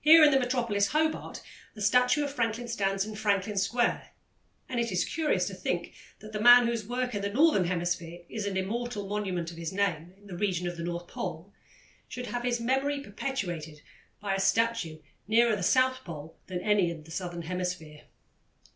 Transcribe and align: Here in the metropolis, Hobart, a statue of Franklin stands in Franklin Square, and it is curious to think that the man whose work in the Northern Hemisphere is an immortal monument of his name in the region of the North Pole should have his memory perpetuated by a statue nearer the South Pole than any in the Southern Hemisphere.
Here 0.00 0.22
in 0.22 0.30
the 0.30 0.38
metropolis, 0.38 0.92
Hobart, 0.92 1.42
a 1.74 1.80
statue 1.80 2.22
of 2.22 2.32
Franklin 2.32 2.68
stands 2.68 3.04
in 3.04 3.16
Franklin 3.16 3.56
Square, 3.58 4.10
and 4.68 4.78
it 4.78 4.92
is 4.92 5.04
curious 5.04 5.46
to 5.48 5.54
think 5.54 5.94
that 6.20 6.32
the 6.32 6.38
man 6.40 6.68
whose 6.68 6.86
work 6.86 7.12
in 7.12 7.22
the 7.22 7.28
Northern 7.28 7.64
Hemisphere 7.64 8.20
is 8.28 8.46
an 8.46 8.56
immortal 8.56 9.08
monument 9.08 9.50
of 9.50 9.56
his 9.56 9.72
name 9.72 10.14
in 10.16 10.28
the 10.28 10.36
region 10.36 10.68
of 10.68 10.76
the 10.76 10.84
North 10.84 11.08
Pole 11.08 11.52
should 12.06 12.26
have 12.28 12.44
his 12.44 12.60
memory 12.60 13.00
perpetuated 13.00 13.82
by 14.20 14.36
a 14.36 14.38
statue 14.38 14.98
nearer 15.26 15.56
the 15.56 15.64
South 15.64 16.04
Pole 16.04 16.36
than 16.46 16.60
any 16.60 16.88
in 16.88 17.02
the 17.02 17.10
Southern 17.10 17.42
Hemisphere. 17.42 18.02